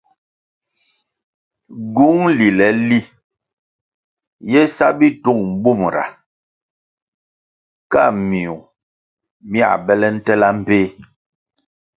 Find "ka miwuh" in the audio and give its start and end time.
7.91-8.65